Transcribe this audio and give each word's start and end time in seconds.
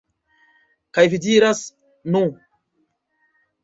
Kaj 0.99 1.05
vi 1.13 1.21
diras, 1.27 1.63
"Nu..." 2.17 2.27